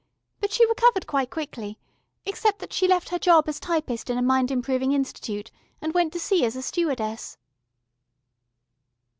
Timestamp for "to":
6.13-6.19